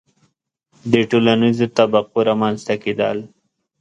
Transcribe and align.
•د 0.91 0.93
ټولنیزو 1.09 1.65
طبقو 1.77 2.19
رامنځته 2.29 2.75
کېدل. 2.83 3.17